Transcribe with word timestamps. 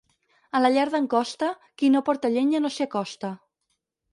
A 0.59 0.61
la 0.61 0.71
llar 0.75 0.85
d'en 0.93 1.09
Costa, 1.11 1.49
qui 1.81 1.91
no 1.97 2.03
porta 2.09 2.33
llenya 2.37 2.63
no 2.65 2.73
s'hi 2.77 2.87
acosta. 2.87 3.33